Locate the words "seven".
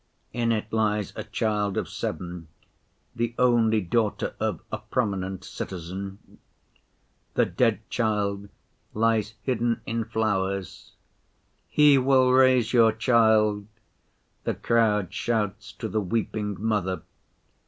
1.87-2.47